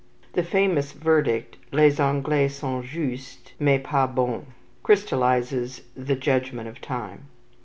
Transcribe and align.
The 0.33 0.41
famous 0.41 0.93
verdict, 0.93 1.57
"Les 1.71 1.99
Anglais 1.99 2.47
sont 2.47 2.83
justes, 2.83 3.51
mais 3.59 3.77
pas 3.83 4.07
bons," 4.09 4.45
crystallizes 4.81 5.81
the 5.95 6.15
judgment 6.15 6.67
of 6.67 6.81
time. 6.81 7.27